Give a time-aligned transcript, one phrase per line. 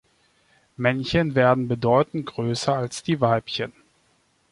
[0.77, 3.71] Männchen werden bedeutend größer als die Weibchen.